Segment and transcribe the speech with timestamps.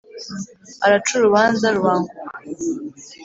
[0.85, 2.21] araca urubanza rubanguka